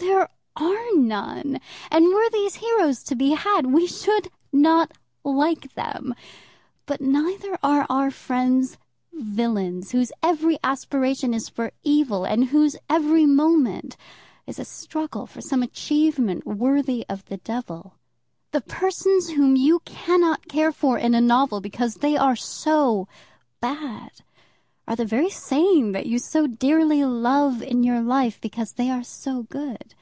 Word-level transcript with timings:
There 0.00 0.64
are 0.64 0.94
none. 0.96 1.60
And 1.90 2.06
were 2.06 2.28
these 2.30 2.56
heroes 2.56 3.02
to 3.04 3.14
be 3.14 3.30
had, 3.30 3.66
we 3.66 3.86
should 3.86 4.30
not 4.52 4.92
like 5.22 5.74
them. 5.74 6.14
But 6.86 7.00
neither 7.00 7.56
are 7.62 7.86
our 7.88 8.10
friends 8.10 8.76
villains, 9.12 9.92
whose 9.92 10.10
every 10.22 10.58
aspiration 10.64 11.32
is 11.34 11.48
for 11.48 11.70
evil, 11.84 12.24
and 12.24 12.46
whose 12.46 12.76
every 12.88 13.26
moment 13.26 13.96
is 14.46 14.58
a 14.58 14.64
struggle 14.64 15.26
for 15.26 15.40
some 15.40 15.62
achievement 15.62 16.46
worthy 16.46 17.04
of 17.08 17.24
the 17.26 17.36
devil. 17.38 17.94
The 18.50 18.60
persons 18.60 19.30
whom 19.30 19.54
you 19.54 19.80
cannot 19.84 20.48
care 20.48 20.72
for 20.72 20.98
in 20.98 21.14
a 21.14 21.20
novel, 21.20 21.60
because 21.60 21.96
they 21.96 22.16
are 22.16 22.36
so 22.36 23.06
bad, 23.60 24.10
are 24.88 24.96
the 24.96 25.04
very 25.04 25.30
same 25.30 25.92
that 25.92 26.06
you 26.06 26.18
so 26.18 26.46
dearly 26.48 27.04
love 27.04 27.62
in 27.62 27.84
your 27.84 28.00
life, 28.00 28.40
because 28.40 28.72
they 28.72 28.90
are 28.90 29.02
so 29.04 29.44
good. 29.44 29.94